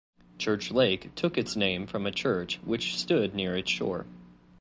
Church 0.39 0.71
Lake 0.71 1.13
took 1.13 1.37
its 1.37 1.55
name 1.55 1.85
from 1.85 2.07
a 2.07 2.11
church 2.11 2.57
which 2.63 2.97
stood 2.97 3.35
near 3.35 3.55
its 3.55 3.69
shore. 3.69 4.07